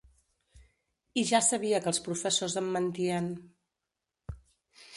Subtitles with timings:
[1.23, 3.29] I ja sabia que els professors em mentien.